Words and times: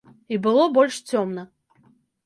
І 0.37 0.39
было 0.47 0.63
больш 0.79 0.95
цёмна. 1.13 1.47